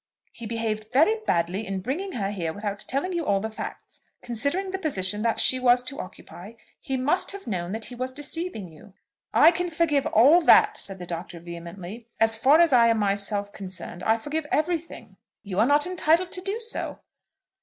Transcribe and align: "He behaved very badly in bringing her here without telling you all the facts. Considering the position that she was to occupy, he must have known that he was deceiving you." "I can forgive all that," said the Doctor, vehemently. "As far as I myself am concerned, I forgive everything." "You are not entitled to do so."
"He 0.31 0.47
behaved 0.47 0.91
very 0.91 1.17
badly 1.27 1.67
in 1.67 1.81
bringing 1.81 2.13
her 2.13 2.31
here 2.31 2.51
without 2.53 2.79
telling 2.79 3.13
you 3.13 3.23
all 3.23 3.39
the 3.39 3.51
facts. 3.51 4.01
Considering 4.23 4.71
the 4.71 4.79
position 4.79 5.21
that 5.21 5.39
she 5.39 5.59
was 5.59 5.83
to 5.83 5.99
occupy, 5.99 6.53
he 6.79 6.97
must 6.97 7.29
have 7.33 7.45
known 7.45 7.71
that 7.73 7.85
he 7.85 7.93
was 7.93 8.11
deceiving 8.11 8.71
you." 8.71 8.95
"I 9.31 9.51
can 9.51 9.69
forgive 9.69 10.07
all 10.07 10.41
that," 10.41 10.75
said 10.75 10.97
the 10.97 11.05
Doctor, 11.05 11.39
vehemently. 11.39 12.07
"As 12.19 12.35
far 12.35 12.59
as 12.61 12.73
I 12.73 12.91
myself 12.93 13.49
am 13.49 13.53
concerned, 13.53 14.01
I 14.01 14.17
forgive 14.17 14.47
everything." 14.51 15.17
"You 15.43 15.59
are 15.59 15.67
not 15.67 15.85
entitled 15.85 16.31
to 16.31 16.41
do 16.41 16.59
so." 16.59 17.01